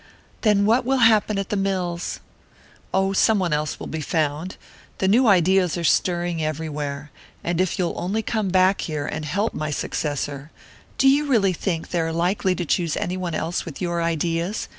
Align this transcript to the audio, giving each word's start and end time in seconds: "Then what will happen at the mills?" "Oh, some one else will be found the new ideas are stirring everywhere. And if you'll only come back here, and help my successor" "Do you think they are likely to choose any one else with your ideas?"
"Then 0.41 0.65
what 0.65 0.83
will 0.83 0.97
happen 1.05 1.37
at 1.37 1.49
the 1.49 1.55
mills?" 1.55 2.21
"Oh, 2.91 3.13
some 3.13 3.37
one 3.37 3.53
else 3.53 3.79
will 3.79 3.85
be 3.85 4.01
found 4.01 4.57
the 4.97 5.07
new 5.07 5.27
ideas 5.27 5.77
are 5.77 5.83
stirring 5.83 6.43
everywhere. 6.43 7.11
And 7.43 7.61
if 7.61 7.77
you'll 7.77 7.93
only 7.95 8.23
come 8.23 8.49
back 8.49 8.81
here, 8.81 9.05
and 9.05 9.25
help 9.25 9.53
my 9.53 9.69
successor" 9.69 10.49
"Do 10.97 11.07
you 11.07 11.53
think 11.53 11.89
they 11.89 11.99
are 11.99 12.11
likely 12.11 12.55
to 12.55 12.65
choose 12.65 12.97
any 12.97 13.15
one 13.15 13.35
else 13.35 13.63
with 13.63 13.79
your 13.79 14.01
ideas?" 14.01 14.67